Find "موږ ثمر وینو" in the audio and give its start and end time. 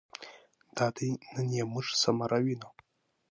1.71-2.69